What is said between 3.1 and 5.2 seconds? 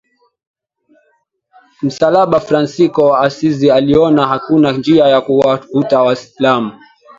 Asizi aliona hakuna njia